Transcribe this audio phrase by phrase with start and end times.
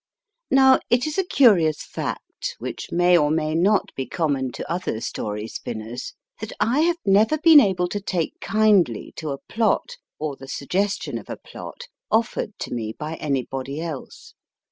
[0.49, 4.99] Now it is a curious fact, which may or may not be common to other
[4.99, 10.35] story spinners, that I have never been able to take kindly to a plot or
[10.35, 14.33] the suggestion of a plot offered to me by anybody else.